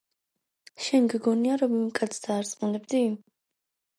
შენ 0.85 1.09
გეგონა, 1.13 1.59
რომ 1.63 1.77
იმ 1.81 1.85
კაცს 1.99 2.25
დაარწმუნებდი?! 2.25 3.05